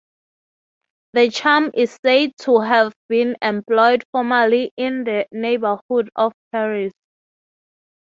The 1.13 1.29
charm 1.29 1.69
is 1.75 1.95
said 2.03 2.31
to 2.45 2.59
have 2.61 2.91
been 3.07 3.35
employed 3.39 4.03
formerly 4.11 4.73
in 4.75 5.03
the 5.03 5.27
neighborhood 5.31 6.09
of 6.15 6.33
Paris. 6.51 6.91